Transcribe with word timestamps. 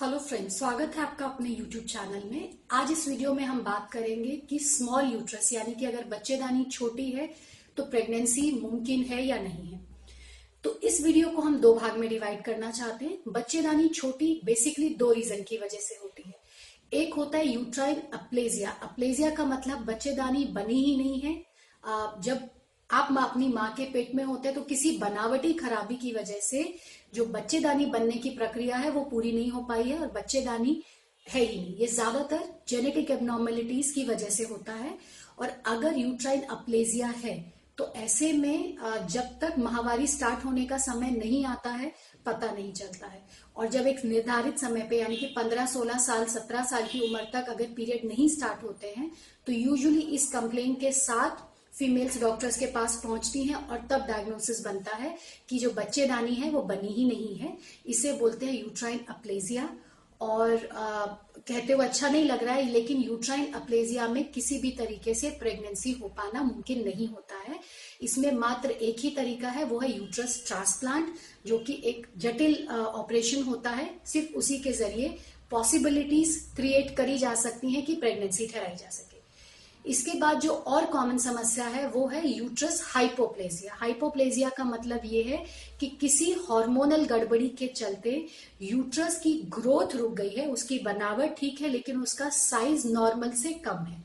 Hello 0.00 0.18
friends 0.18 0.56
स्वागत 0.58 0.94
है 0.96 1.02
आपका 1.02 1.24
अपने 1.26 1.48
यूट्यूब 1.48 1.84
चैनल 1.84 2.22
में। 2.26 2.52
आज 2.72 2.90
इस 2.92 3.06
वीडियो 3.08 3.32
में 3.34 3.42
हम 3.44 3.60
बात 3.62 3.90
करेंगे 3.92 4.36
कि 4.50 4.58
स्मॉल 4.58 5.10
यूट्रस 5.12 5.52
यानी 5.52 5.74
कि 5.74 5.86
अगर 5.86 6.04
बच्चेदानी 6.10 6.64
छोटी 6.64 7.10
है 7.10 7.28
तो 7.76 7.82
प्रेगनेंसी 7.84 8.50
मुमकिन 8.52 9.02
है 9.04 9.22
या 9.26 9.36
नहीं 9.38 9.66
है। 9.66 9.80
तो 10.64 10.72
इस 10.80 11.02
वीडियो 11.04 11.30
को 11.30 11.42
हम 11.42 11.58
दो 11.60 11.74
भाग 11.74 11.96
में 11.98 12.08
डिवाइड 12.08 12.42
करना 12.44 12.70
चाहते 12.70 13.04
हैं। 13.04 13.18
बच्चेदानी 13.28 13.88
छोटी 13.90 14.40
बेसिकली 14.44 14.88
दो 14.94 15.10
रीजन 15.12 15.42
की 15.48 15.58
वजह 15.58 15.80
से 15.80 15.98
होती 16.02 16.22
है। 16.26 17.00
एक 17.00 17.14
होता 17.14 17.38
है 17.38 17.48
यूट्राइन 17.48 18.00
अप्लेजिया 18.14 18.70
अप्लेजिया 18.82 19.30
का 19.30 19.44
मतलब 19.46 19.84
बच्चेदानी 19.86 20.44
बनी 20.54 20.82
ही 20.84 20.96
नहीं 20.96 21.20
है। 21.20 21.34
जब 22.22 22.48
आप 22.90 23.08
अपनी 23.18 23.48
माँ 23.48 23.72
के 23.76 23.84
पेट 23.92 24.14
में 24.14 24.22
होते 24.24 24.48
हैं 24.48 24.56
तो 24.56 24.62
किसी 24.64 24.96
बनावटी 24.98 25.52
खराबी 25.54 25.96
की 25.96 26.12
वजह 26.12 26.40
से 26.42 26.62
जो 27.14 27.24
बच्चेदानी 27.28 27.86
बनने 27.86 28.16
की 28.16 28.30
प्रक्रिया 28.30 28.76
है 28.76 28.90
वो 28.90 29.04
पूरी 29.10 29.32
नहीं 29.32 29.50
हो 29.50 29.60
पाई 29.62 29.88
है 29.88 29.98
और 29.98 30.10
बच्चेदानी 30.12 30.82
है 31.26 31.40
ही 31.40 31.60
नहीं। 31.60 31.74
ये 31.76 31.86
ज़्यादातर 31.86 32.42
जेनेटिक 32.68 33.10
एबनॉर्मेलिटीज 33.10 33.90
की 33.92 34.04
वजह 34.04 34.30
से 34.30 34.44
होता 34.44 34.72
है 34.74 34.98
और 35.38 35.52
अगर 35.66 35.98
यूट्राइन 35.98 36.42
अपलेजिया 36.50 37.14
है 37.16 37.38
तो 37.78 37.86
ऐसे 37.96 38.32
में 38.32 38.76
जब 39.10 39.28
तक 39.40 39.54
महावारी 39.58 40.06
स्टार्ट 40.06 40.44
होने 40.44 40.64
का 40.66 40.78
समय 40.78 41.10
नहीं 41.10 41.44
आता 41.46 41.70
है 41.70 41.92
पता 42.26 42.50
नहीं 42.50 42.72
चलता 42.72 43.06
है। 43.06 43.22
और 43.56 43.68
जब 43.68 43.86
एक 43.86 44.04
निर्धारित 44.04 44.58
समय 44.58 44.86
पे 44.90 44.98
यानी 45.00 45.16
कि 45.16 45.32
15, 45.38 45.66
16 45.66 45.98
साल 45.98 46.24
17 46.26 46.64
साल 46.64 46.86
की 46.86 47.00
उम्र 47.00 47.22
तक 47.32 47.48
अगर 47.50 47.72
पीरियड 47.76 48.04
नहीं 48.04 48.28
स्टार्ट 48.28 48.62
होते 48.64 48.92
हैं 48.96 49.10
तो 49.46 49.52
यूजुअली 49.52 50.00
इस 50.16 50.26
कंप्लेन 50.32 50.74
के 50.74 50.92
साथ 50.92 51.48
फीमेल्स 51.72 52.20
डॉक्टर्स 52.20 52.58
के 52.58 52.66
पास 52.72 53.00
पहुँचती 53.04 53.42
हैं 53.44 53.54
और 53.56 53.86
तब 53.90 54.06
डायग्नोसिस 54.06 54.64
बनता 54.64 54.96
है 54.96 55.16
कि 55.48 55.58
जो 55.58 55.70
बच्चेदानी 55.70 56.34
है 56.34 56.50
वो 56.50 56.62
बनी 56.64 56.92
ही 56.94 57.04
नहीं 57.04 57.36
है। 57.36 57.56
इसे 57.86 58.12
बोलते 58.12 58.46
हैं 58.46 58.54
यूट्राइन 58.54 59.00
अप्लेजिया 59.08 59.68
और 60.20 60.54
आ, 60.66 61.06
कहते 61.40 61.72
हुए 61.72 61.84
अच्छा 61.84 62.08
नहीं 62.08 62.24
लग 62.24 62.42
रहा 62.44 62.54
है 62.54 62.68
लेकिन 62.70 63.00
यूट्राइन 63.02 63.52
अप्लेजिया 63.54 64.08
में 64.08 64.22
किसी 64.32 64.58
भी 64.58 64.70
तरीके 64.78 65.14
से 65.14 65.30
प्रेगनेंसी 65.40 65.92
हो 65.92 66.08
पाना 66.08 66.42
मुमकिन 66.42 66.82
नहीं 66.84 67.06
होता 67.08 67.38
है। 67.42 67.58
इसमें 68.02 68.30
मात्र 68.32 68.70
एक 68.70 69.00
ही 69.00 69.10
तरीका 69.10 69.48
है 69.48 69.64
वो 69.64 69.78
है 69.78 69.96
यूट्रस 69.96 70.42
ट्रांसप्लांट 70.46 71.14
जो 71.46 71.58
कि 71.58 71.80
एक 71.84 72.06
जटिल 72.16 72.66
ऑपरेशन 72.68 73.42
होता 73.42 73.70
है। 73.70 73.90
सिर्फ़ 74.06 74.36
उसी 74.38 74.58
के 74.58 74.72
ज़रिए 74.72 75.16
पॉसिबिलिटीज 75.50 76.36
क्रिएट 76.56 76.94
करी 76.96 77.16
जा 77.18 77.34
सकती 77.36 77.72
हैं 77.72 77.84
कि 77.86 77.94
प्रेगनेंसी 77.94 78.46
ठहराई 78.46 78.76
जा 78.76 78.90
सके। 78.90 79.09
इसके 79.86 80.18
बाद 80.18 80.40
जो 80.40 80.52
और 80.52 80.84
कॉमन 80.84 81.18
समस्या 81.18 81.66
है, 81.66 81.86
वो 81.88 82.06
है 82.06 82.26
यूट्रस 82.28 82.82
हाइपोप्लेजिया 82.86 83.74
हाइपोप्लेजिया 83.74 84.48
का 84.48 84.64
मतलब 84.64 85.00
ये 85.04 85.22
है 85.22 85.44
कि 85.80 85.86
किसी 86.00 86.30
हार्मोनल 86.50 87.04
गड़बड़ी 87.04 87.48
के 87.48 87.66
चलते 87.66 88.26
यूट्रस 88.62 89.18
की 89.20 89.32
ग्रोथ 89.48 89.96
रुक 89.96 90.14
गई 90.14 90.28
है, 90.28 90.46
उसकी 90.46 90.78
बनावट 90.78 91.34
ठीक 91.38 91.60
है, 91.60 91.68
लेकिन 91.68 92.00
उसका 92.02 92.28
साइज़ 92.28 92.86
नॉर्मल 92.88 93.30
से 93.32 93.52
कम 93.64 93.84
है। 93.84 94.02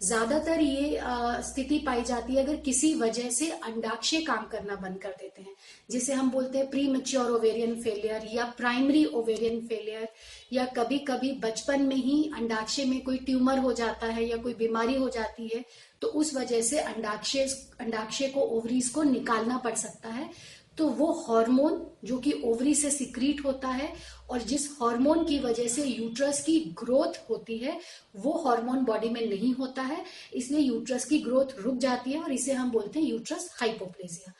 ज़्यादातर 0.00 0.60
ये 0.60 1.00
स्थिति 1.44 1.78
पाई 1.86 2.02
जाती 2.02 2.34
है 2.34 2.42
अगर 2.44 2.56
किसी 2.62 2.94
वजह 2.94 3.30
से 3.30 3.50
अंडाक्षय 3.50 4.20
काम 4.22 4.46
करना 4.48 4.74
बंद 4.76 4.98
कर 5.02 5.14
देते 5.20 5.42
हैं। 5.42 5.54
जिसे 5.90 6.12
हम 6.12 6.30
बोलते 6.30 6.58
हैं 6.58 6.68
प्री 6.70 6.86
मेच्योर 6.88 7.30
ओवेरियन 7.30 7.74
फेलियर 7.82 8.26
या 8.32 8.44
प्राइमरी 8.58 9.04
ओवेरियन 9.06 9.60
फेलियर 9.68 10.08
या 10.52 10.64
कभी 10.76 10.98
कभी 11.08 11.32
बचपन 11.40 11.82
में 11.82 11.96
ही 11.96 12.22
अंडाक्षय 12.36 12.84
में 12.84 13.00
कोई 13.04 13.18
ट्यूमर 13.18 13.58
हो 13.58 13.72
जाता 13.72 14.06
है 14.08 14.28
या 14.28 14.36
कोई 14.36 14.54
बीमारी 14.54 14.94
हो 14.94 15.08
जाती 15.08 15.50
है 15.54 15.64
तो 16.02 16.08
उस 16.14 16.34
वजह 16.36 16.60
से 16.62 16.78
अंडाक्षय 16.80 17.46
अंडाक्षय 17.80 18.28
को 18.28 18.40
ओवरीज 18.56 18.88
को 18.88 19.02
निकालना 19.02 19.56
पड़ 19.58 19.74
सकता 19.76 20.08
है। 20.08 20.30
तो 20.78 20.88
वो 20.88 21.12
हार्मोन 21.20 21.80
जो 22.04 22.18
कि 22.18 22.32
ओवरी 22.44 22.74
से 22.74 22.90
सिक्रीट 22.90 23.44
होता 23.44 23.68
है 23.70 23.92
और 24.30 24.42
जिस 24.42 24.68
हार्मोन 24.72 25.24
की 25.24 25.38
वजह 25.38 25.68
से 25.68 25.84
यूट्रस 25.84 26.42
की 26.44 26.58
ग्रोथ 26.78 27.18
होती 27.30 27.58
है, 27.58 27.78
वो 28.16 28.32
हार्मोन 28.46 28.84
बॉडी 28.84 29.08
में 29.08 29.24
नहीं 29.28 29.52
होता 29.54 29.82
है। 29.82 30.04
इसलिए 30.34 30.60
यूट्रस 30.60 31.04
की 31.04 31.18
ग्रोथ 31.18 31.58
रुक 31.60 31.76
जाती 31.78 32.12
है 32.12 32.22
और 32.22 32.32
इसे 32.32 32.52
हम 32.52 32.70
बोलते 32.70 33.00
हैं 33.00 33.06
यूट्रस 33.06 33.50
हाइपोप्लेजिया 33.60 34.32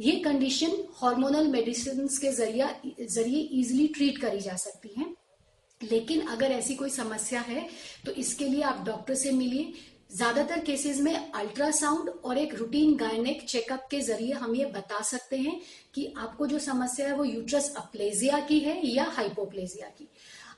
ये 0.00 0.12
कंडीशन 0.20 0.72
हार्मोनल 0.96 1.46
मेडिसिन 1.48 2.06
के 2.08 2.30
ज़रिया, 2.32 2.74
ज़रिए 3.02 3.40
इजिली 3.40 3.86
ट्रीट 3.88 4.18
करी 4.18 4.40
जा 4.40 4.56
सकती 4.56 4.94
है। 4.98 5.14
लेकिन 5.80 6.20
अगर 6.28 6.50
ऐसी 6.52 6.74
कोई 6.74 6.90
समस्या 6.90 7.40
है 7.40 7.66
तो 8.06 8.12
इसके 8.14 8.44
लिए 8.44 8.62
आप 8.62 8.84
डॉक्टर 8.86 9.14
से 9.14 9.30
मिलिए। 9.32 9.72
ज़्यादातर 10.12 10.60
केसेस 10.60 11.00
में 11.00 11.32
अल्ट्रासाउंड 11.32 12.08
और 12.24 12.38
एक 12.38 12.54
रूटीन 12.54 12.94
गायनेक 12.96 13.42
चेकअप 13.48 13.86
के 13.90 14.00
ज़रिए 14.00 14.32
हम 14.32 14.54
ये 14.54 14.64
बता 14.64 15.00
सकते 15.02 15.36
हैं 15.36 15.60
कि 15.94 16.06
आपको 16.18 16.46
जो 16.46 16.58
समस्या 16.58 17.06
है 17.08 17.16
वो 17.16 17.24
यूट्रस 17.24 17.72
अप्लेजिया 17.76 18.40
की 18.40 18.58
है 18.60 18.80
या 18.86 19.04
हाइपोप्लेजिया 19.10 19.88
की। 19.88 20.08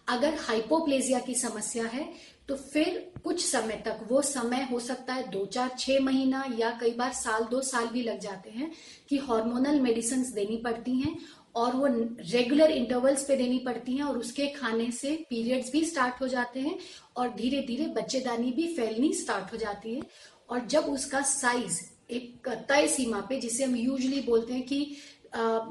अगर 0.09 0.35
हाइपोप्लेजिया 0.41 1.19
की 1.19 1.35
समस्या 1.35 1.85
है 1.85 2.09
तो 2.49 2.57
फिर 2.57 3.13
कुछ 3.25 3.45
समय 3.45 3.83
तक, 3.87 4.01
वो 4.09 4.23
समय 4.23 4.67
हो 4.71 4.81
सकता 4.81 5.15
है 5.15 5.29
दो 5.31 5.45
चार 5.47 5.71
छह 5.79 6.01
महीना 6.01 6.45
या 6.59 6.71
कई 6.81 6.91
बार 6.91 7.13
साल, 7.13 7.45
दो 7.45 7.61
साल 7.63 7.87
भी 7.87 8.03
लग 8.03 8.19
जाते 8.21 8.51
हैं 8.51 8.71
कि 9.09 9.19
हार्मोनल 9.21 9.81
मेडिसिन 9.81 10.23
देनी 10.35 10.57
पड़ती 10.57 10.99
हैं 11.01 11.17
और 11.55 11.77
वो 11.77 11.87
रेगुलर 11.87 12.71
इंटरवल्स 12.71 13.25
पे 13.25 13.37
देनी 13.37 13.59
पड़ती 13.59 13.97
हैं 13.97 14.05
और 14.05 14.19
उसके 14.19 14.47
खाने 14.51 14.91
से 14.93 15.15
पीरियड्स 15.31 15.73
भी 15.73 15.85
स्टार्ट 15.85 16.21
हो 16.21 16.29
जाते 16.29 16.61
हैं 16.61 16.79
और 17.17 17.29
धीरे 17.35 17.61
धीरे 17.67 17.87
बच्चेदानी 17.97 18.51
भी 18.53 18.67
फैलनी 18.77 19.13
स्टार्ट 19.15 19.53
हो 19.53 19.59
जाती 19.59 19.95
है। 19.95 20.03
और 20.51 20.67
जब 20.67 20.85
उसका 20.89 21.21
साइज़ 21.23 21.81
एक 22.11 22.49
तय 22.69 22.87
सीमा 22.89 23.21
पे, 23.21 23.41
जिसे 23.41 23.65
हम 23.65 23.77
यूजली 23.77 24.21
बोलते 24.23 24.53
हैं 24.53 24.63
कि 24.63 24.97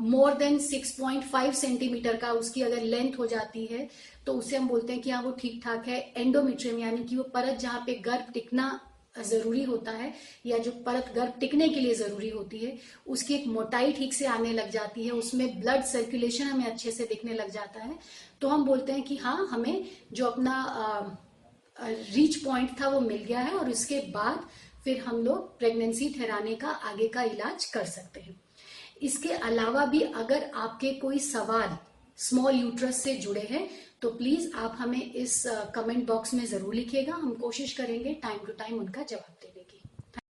मोर 0.02 0.34
देन 0.34 0.58
6.5 0.60 1.54
सेंटीमीटर 1.56 2.16
का 2.18 2.32
उसकी 2.34 2.62
अगर 2.62 2.82
लेंथ 2.84 3.18
हो 3.20 3.26
जाती 3.26 3.66
है 3.66 3.88
तो 4.26 4.34
उसे 4.34 4.58
हम 4.58 4.68
बोलते 4.68 4.94
हैं 4.94 5.02
कि 5.02 5.10
हाँ 5.10 5.22
वो 5.24 5.32
ठीक 5.32 5.62
ठाक 5.66 5.88
है। 5.88 6.00
एंडोमेट्रियम 6.18 6.80
यानी 6.80 7.04
कि 7.04 7.16
वो 7.18 7.24
परत 7.34 7.60
जहाँ 7.60 7.84
पे 7.86 7.94
गर्भ 8.06 8.32
टिकना 8.34 8.80
ज़रूरी 9.16 9.64
होता 9.64 9.92
है, 9.92 10.14
या 10.46 10.58
जो 10.58 10.72
परत 10.86 11.12
गर्भ 11.16 11.34
टिकने 11.40 11.68
के 11.70 11.80
लिए 11.80 11.94
ज़रूरी 11.96 12.30
होती 12.30 12.60
है, 12.60 12.78
उसकी 13.08 13.34
एक 13.36 13.48
मोटाई 13.48 13.92
ठीक 13.94 14.14
से 14.14 14.26
आने 14.28 14.54
लग 14.54 14.70
जाती 14.72 15.06
है, 15.06 15.12
उसमें 15.14 15.60
ब्लड 15.62 15.84
सर्कुलेशन 15.86 16.46
हमें 16.46 16.66
अच्छे 16.66 16.92
से 16.92 17.06
दिखने 17.06 17.34
लग 17.34 17.50
जाता 17.52 17.84
है। 17.84 17.98
तो 18.42 18.48
हम 18.48 18.66
बोलते 18.66 18.92
हैं 18.92 19.04
कि 19.04 19.18
हाँ 19.18 19.48
हमें 19.52 19.86
जो 20.14 20.26
अपना 20.26 21.18
रीच 21.78 22.36
पॉइंट 22.36 22.80
था 22.82 22.88
वो 22.90 23.00
मिल 23.00 23.24
गया 23.24 23.40
है, 23.40 23.54
और 23.54 23.70
उसके 23.70 24.00
बाद 24.12 24.48
फिर 24.84 25.00
हम 25.00 25.24
लोग 25.24 25.58
प्रेगनेंसी 25.60 26.10
ठहराने 26.10 26.56
का, 26.56 26.68
आगे 26.68 27.08
का 27.08 27.24
इलाज 27.24 27.66
कर 27.66 27.86
सकते 27.88 28.20
हैं। 28.20 28.40
इसके 29.02 29.30
अलावा 29.30 29.86
भी 29.86 30.02
अगर 30.02 30.50
आपके 30.56 30.94
कोई 30.96 31.20
सवाल 31.22 31.78
स्मॉल 32.20 32.56
यूट्रस 32.56 33.02
से 33.04 33.16
जुड़े 33.18 33.42
हैं 33.50 33.68
तो 34.02 34.10
प्लीज़ 34.12 34.50
आप 34.56 34.76
हमें 34.80 35.02
इस 35.04 35.44
कमेंट 35.76 36.06
बॉक्स 36.08 36.34
में 36.34 36.46
ज़रूर 36.46 36.74
लिखिएगा। 36.76 37.14
हम 37.14 37.34
कोशिश 37.36 37.74
करेंगे 37.74 38.14
टाइम 38.24 38.46
टू 38.46 38.54
टाइम 38.54 38.80
उनका 38.80 39.04
जवाब 39.04 39.36
दें। 39.42 39.53